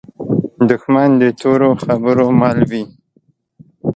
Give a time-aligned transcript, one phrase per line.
[0.69, 2.83] دښمن د تورو خبرو مل وي